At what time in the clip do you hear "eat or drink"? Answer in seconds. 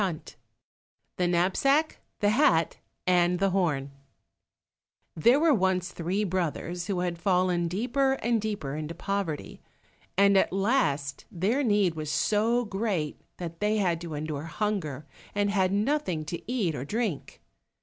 16.51-17.39